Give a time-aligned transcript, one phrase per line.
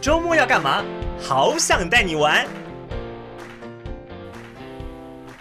[0.00, 0.82] 周末要干嘛？
[1.20, 2.46] 好想带你玩。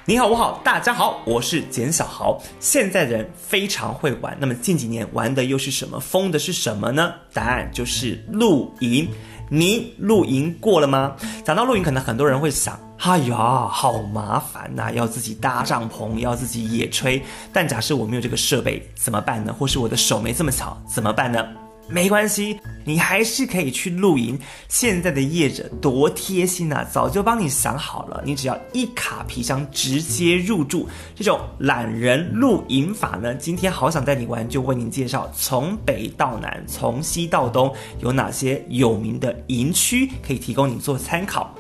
[0.04, 2.38] 你好，我好，大家好，我是简小豪。
[2.60, 5.98] 现在的人非常会玩，那么近几年玩的又是什么？
[5.98, 7.14] 疯的是什么呢？
[7.32, 9.08] 答案就是露营。
[9.50, 11.16] 你露营过了吗？
[11.46, 13.38] 讲到露营，可能很多人会想，哎呀，
[13.72, 17.22] 好麻烦呐，要自己搭帐篷，要自己野炊。
[17.54, 19.56] 但假设我没有这个设备，怎么办呢？
[19.58, 21.48] 或是我的手没这么巧，怎么办呢？
[21.90, 24.38] 没关系，你还是可以去露营。
[24.68, 30.88] 现在的业者多贴心啊，早就帮你想好了，你只要一卡皮箱直接入住。
[31.16, 41.54] 这种懒人露营法呢，今天好想带你玩，就为您介绍从北到南，从西到东有哪些有名的营区可以提供你做参考。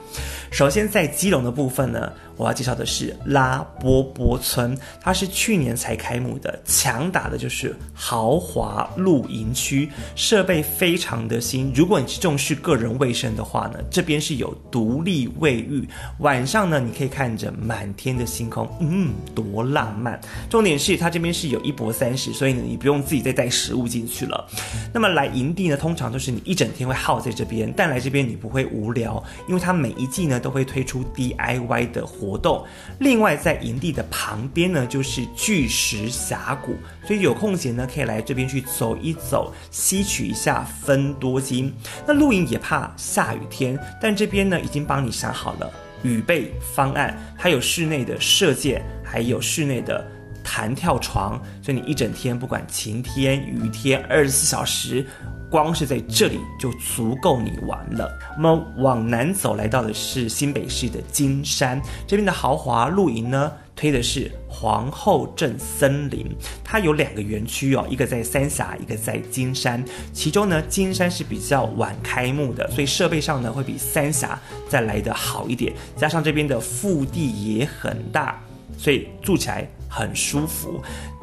[0.51, 2.11] 首先在基隆的部分呢。
[2.39, 11.69] 我要介绍的是拉波波村，它是去年才开幕的，强打的就是豪华露营区，设备非常的新。
[11.75, 15.85] 如果你是重视个人卫生的话呢，这边是有独立卫浴，
[16.19, 20.17] 晚上呢你可以看着满天的星空，嗯，多浪漫。
[20.49, 24.47] 重点是它这边是有一泊三十，所以呢你不用自己再带食物进去了。
[24.93, 32.28] 那么来营地呢，通常都是你一整天会耗在这边，但来这边你不会无聊，因为它每一季呢都会推出 DIY 的活。
[32.29, 32.63] 活动，
[32.99, 41.73] 另外在营地的旁边呢，就是巨石峡谷，所以有空闲呢，可以来这边去走一走，吸取一下芬多精。
[42.05, 45.71] 那露营也怕下雨天，但这边呢已经帮你想好了
[46.03, 50.05] 雨备方案，它有室内的射箭，还有室内的
[50.43, 55.05] 弹跳床，所以你一整天不管晴天雨天，二十四小时。
[55.49, 58.09] 光是在这里就足够你玩了。
[58.37, 66.27] 我们往南走，来到的是新北市的金山这边的豪华露营呢，推的是皇后镇森林。
[66.63, 69.83] 它有两个园区哦，一个在三峡，一个在金山。
[70.13, 75.73] 其中呢，金山是比较晚开幕的，所以设备上呢会比三峡再来的好一点。
[75.95, 78.39] 加上这边的腹地也很大，
[78.77, 80.81] 所以住起来很舒服。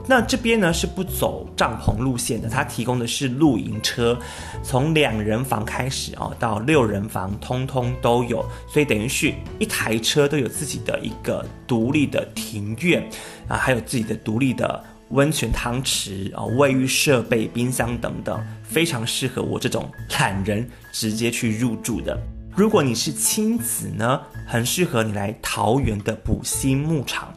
[0.09, 4.17] 那这边呢是不走帐篷路线的，它提供的是露营车，
[4.62, 13.05] 从两人房开始哦，到六人房通通都有，所以等于是一台车都有自己的一个独立的庭院
[13.49, 22.16] 啊，还有自己的独立的温泉汤池啊、卫浴设备、冰箱等等，非常适合我这种懒人直接去入住的。
[22.55, 27.34] 如果你是亲子呢，很适合你来桃园的补心牧场。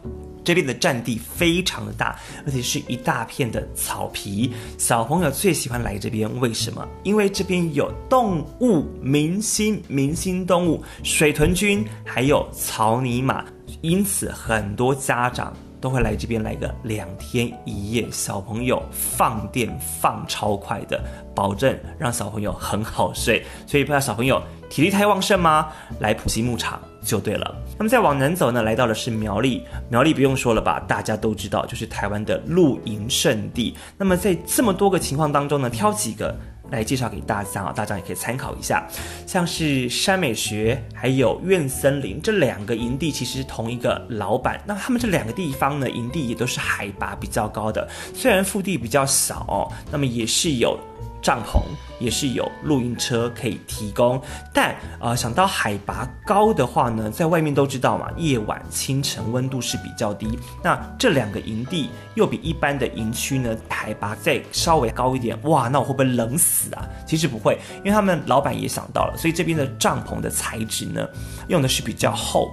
[0.50, 6.28] 这边的占地非常的大，而且是一大片的草皮，小朋友最喜欢来这边。
[6.40, 6.88] 为什么？
[7.04, 13.46] 因为这边有动物明星，明星动物水豚君，还有草泥马，
[13.82, 19.70] 因此很多家长都会来这边来个两天一夜，小朋友放电
[20.02, 21.00] 放超快的，
[21.36, 23.46] 保证让小朋友很好睡。
[23.68, 25.68] 所以不要小朋友体力太旺盛吗？
[26.00, 26.80] 来埔心牧场。
[27.02, 27.56] 就对了。
[27.78, 29.63] 那么再往南走呢，来到的是苗栗。
[29.88, 33.74] 苗栗不用说了吧，大家都知道，就是台湾的露营胜地。
[33.97, 36.35] 那么在这么多个情况当中呢，挑几个
[36.69, 38.85] 来介绍给大家啊，大家也可以参考一下。
[39.25, 44.62] 像是山美学，还有苑森林这两个营地，其实同一个老板。
[44.66, 50.78] 那他们这两个地方呢，营地也都是海拔比较高的，虽然腹地比较小哦，那么也是有。
[51.22, 51.62] 帐篷
[52.00, 54.22] 也是有露营车可以提供，
[54.53, 60.40] 但呃，想到海拔高的话呢，在外面都知道嘛，夜晚、清晨温度是比较低。
[60.63, 66.88] 那这两个营地又比一般的营区呢，海拔再稍微高一点，哇，那我会不会冷死啊？
[67.06, 71.08] 其实不会，因为他们老板也想到了，所以这边的帐篷的材质呢，
[71.47, 72.50] 用的是比较厚。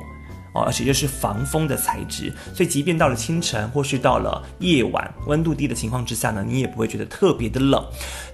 [0.65, 7.85] 而且又是防风的材质，所以即便到了清晨或是到了夜晚，温度低的情况之下呢，你也不会觉得特别的冷。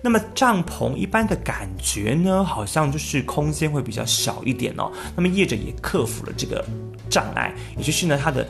[0.03, 4.91] 那么帐篷一般的感觉呢，好像就是空间会比较小一点哦。
[5.17, 6.65] 那么业者也克服了这个
[7.09, 8.47] 障碍，也就是呢，它的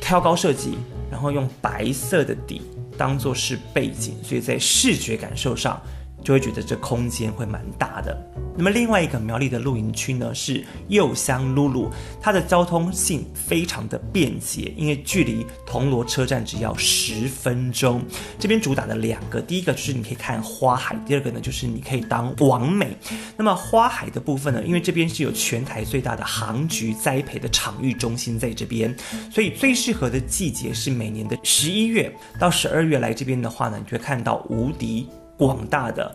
[0.00, 0.78] 挑高设计，
[1.10, 2.62] 然后用白色的底
[2.96, 5.80] 当做是背景，所以在视觉感受上。
[6.22, 8.16] 就会觉得这空间会蛮大的。
[8.54, 11.90] 那么另外一个苗栗的露营区呢，是柚香露露，
[12.20, 18.02] 它的交通性非常的便捷，因为距离铜锣车站只要十分钟。
[18.38, 22.94] 这边主打的两个，第一个就是你可以看花海，第二个呢就是你可以当网美。
[23.38, 28.94] 那么花海的部分呢，因为这边是有全台最大的杭菊栽培的场域中心在这边，
[29.30, 35.08] 所以最适合的季节是每年的十一月到十二月来这边的话呢，你就会看到无敌。
[35.42, 36.14] 广大的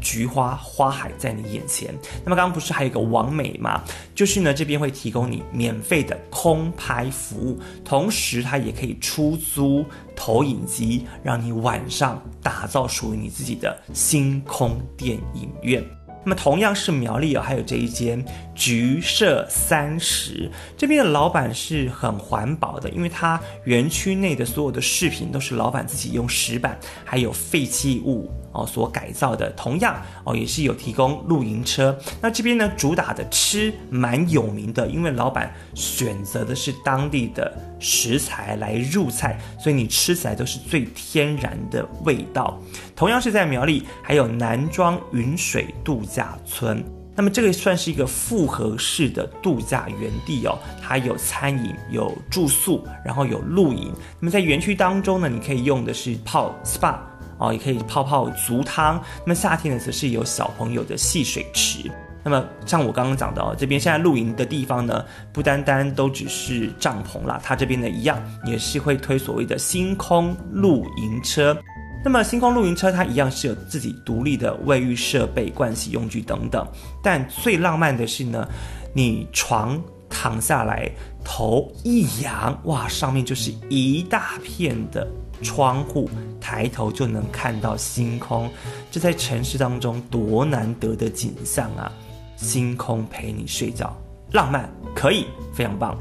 [0.00, 1.92] 菊花花海在你眼前。
[2.24, 3.82] 那么刚刚不是还有一个王美吗？
[4.14, 15.84] 就是呢，这边会提供你免费的空拍服务，同时它也可以出租投影机，让你晚上打造属于你自己的星空电影院。
[16.24, 18.24] 那么同样是苗栗哦，还有这一间
[18.54, 20.48] 橘色三十，
[20.78, 29.50] 这边的老板是很环保的，因为他园区内的所有的饰品都是老板自己用石板还有废弃物哦所改造的。
[29.50, 31.98] 同样哦，也是有提供露营车。
[32.20, 42.60] 那这边呢，主打的吃蛮有名的，因为老板选择的是当地的食材来入菜，所以你吃起来都是最天然的味道。
[42.94, 46.84] 同样是在苗栗，还有南庄云水度假村。
[47.14, 53.92] 那么这个算是一个复合式的度假园地哦，它有餐饮、有住宿，然后有露营。
[54.18, 56.96] 那么在园区当中呢，你可以用的是泡 SPA
[57.42, 59.02] 哦，也可以泡泡足汤。
[59.24, 61.90] 那么夏天呢，则是有小朋友的戏水池。
[62.24, 68.16] 那么像我刚刚讲的哦，这边现在露营的地方呢，不单单都只是帐篷啦，它这边呢一样
[68.46, 71.56] 也是会推所谓的星空露营车。
[72.04, 76.64] 那么星空露营车它一样是有自己独立的卫浴设备、盥洗用具等等，
[77.02, 78.46] 但最浪漫的是呢，
[78.92, 80.90] 你床躺下来，
[81.24, 85.08] 头一仰，哇，上面就是一大片的
[85.42, 88.50] 窗户，抬头就能看到星空，
[88.90, 91.90] 这在城市当中多难得的景象啊！
[92.36, 93.96] 星空陪你睡觉，
[94.32, 95.96] 浪漫可以，非常棒。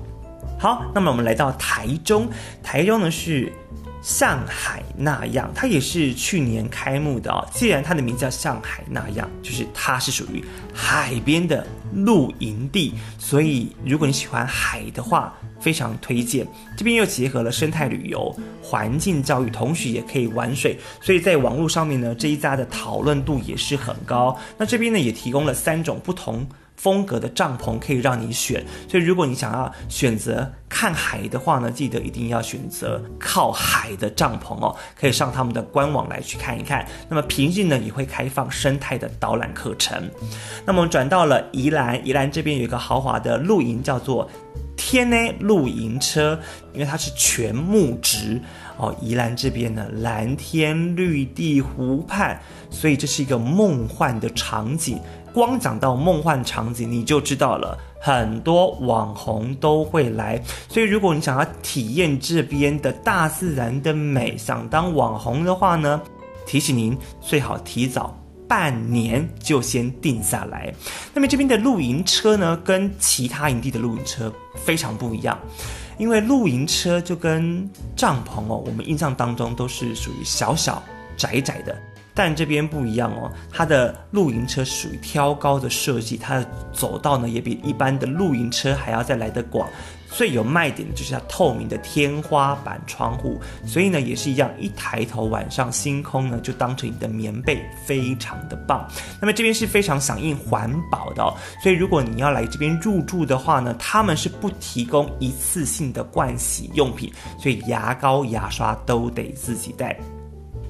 [0.60, 2.28] 好，那么我们来到台中，
[2.62, 3.52] 台中呢是。
[4.02, 7.48] 上海那样，它也是去年开幕的哦。
[7.54, 10.44] 既然它的名字叫上海那样，就是它是属于
[10.74, 16.48] 海边的露营地，所以如果你喜欢海的话，非常推荐。
[16.76, 24.36] 这边又结合了生态旅游、环境教育，同时也可以玩水，所以在网络上面呢，这一家的讨论度也是很高。
[24.58, 26.48] 那这边呢，也提供了三种不同。
[26.82, 36.84] 风格的帐篷可以让你选，所以如果你想要选择看海的话呢，记得一定要选择靠海的帐篷哦，可以上他们的官网来去看一看。
[37.08, 40.10] 那么平日呢也会开放生态的导览课程。
[40.66, 44.28] 那么我们转到了宜兰，宜兰这边有一个豪华的露营，叫做
[44.76, 46.40] 天呢露营车，
[46.74, 48.42] 因为它是全木质
[48.78, 48.96] 哦。
[49.00, 52.42] 宜兰这边呢，蓝天绿地湖畔，
[52.72, 55.00] 所以这是一个梦幻的场景。
[55.34, 60.42] 光讲到梦幻场景，你就知道了，很多网红都会来。
[60.68, 66.02] 所以，如果你想要体验这边的大自然的美，想当网红的话呢，
[66.46, 68.18] 提醒您最好提早
[68.48, 70.74] 半年就先定下来。
[71.14, 75.40] 那么这边的露营车呢，跟其他营地的露营车非常不一样，
[75.98, 80.84] 因为露营车就跟帐篷哦，我们印象当中都是属于小小
[81.16, 81.76] 窄窄的。
[82.14, 89.70] 但这边不一样哦，它的露营车属于挑高的设计，它的走道呢也比一般的露营车还要再来得广。
[90.14, 98.86] 最有卖点的就是它透明的天花板窗户，所以呢也是一样，一抬头晚上星空呢就当成你的棉被，非常的棒。
[99.22, 101.34] 那么这边是非常响应环保的哦，
[101.64, 107.10] 所以如果你要来这边入住的话呢，他们是不提供一次性的盥洗用品，
[107.40, 109.98] 所以牙膏、牙刷都得自己带。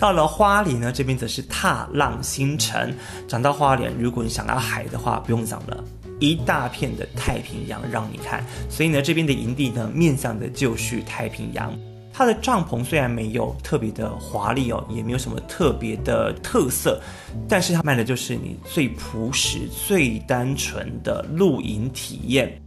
[0.01, 2.92] 到了花莲呢，这边则是踏浪星城。
[3.27, 5.83] 讲到花莲，如果你想要海的话，不用讲了，
[6.19, 8.44] 一大片的太平洋让你看。
[8.68, 11.71] 所以呢，这边的营地呢，面向的就是太平洋。
[12.12, 17.00] 它的帐篷虽然没有特别的华丽哦，也没有什么特别的特色，
[17.47, 22.59] 但是它卖的就是你最朴实、最单纯的露营体验。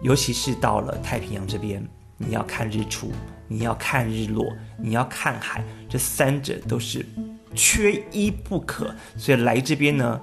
[0.00, 1.84] 尤其是到了太平洋这边，
[2.16, 3.10] 你要看日出。
[3.48, 4.46] 你要看日落，
[4.78, 7.04] 你要看海，这三者都是
[7.54, 8.94] 缺一不可。
[9.16, 10.20] 所以来这边呢，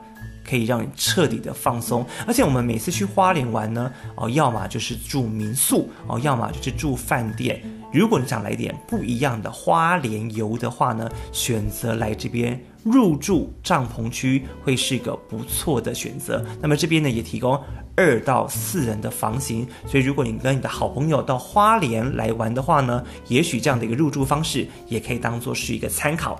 [0.48, 2.06] 可以让你彻底的放松。
[2.28, 7.62] 而且我们每次去花莲玩呢，哦，要么就是住民宿，哦，要么就是住饭店。
[7.92, 16.46] 如果你想来点不一样的花莲游的话呢，选择来这边入住帐篷区会是一个不错的选择。
[16.62, 17.60] 那么这边呢，也提供。
[17.98, 26.38] 二到四人的房型，所以如果你跟你的好朋友到花莲来玩的话呢，也许这样的一个入住方式也可以当做是一个参考。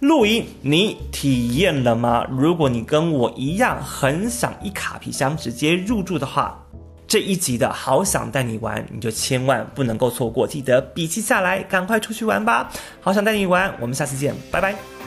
[0.00, 2.26] 露营你体验了吗？
[2.28, 6.60] 如果你跟我一样很想一卡皮箱直接入住的话，
[7.06, 12.68] 这一集的好想带你玩，你就千万不能够错过，记得笔记下来，赶快出去玩吧！
[13.00, 14.99] 好想带你玩，我们下次见，拜拜。